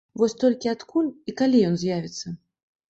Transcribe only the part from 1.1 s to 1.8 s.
і калі ён